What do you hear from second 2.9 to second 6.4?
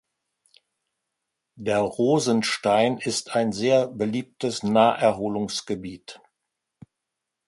ist ein sehr beliebtes Naherholungsgebiet.